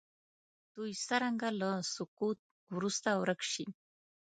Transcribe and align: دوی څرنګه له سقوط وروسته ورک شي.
دوی 0.75 0.91
څرنګه 1.05 1.49
له 1.61 1.71
سقوط 1.93 2.39
وروسته 2.75 3.09
ورک 3.21 3.41
شي. 3.51 3.65